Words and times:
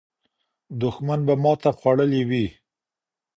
دښمن 0.81 1.19
به 1.27 1.33
ماته 1.43 1.71
خوړلې 1.77 2.21
وي. 2.29 2.45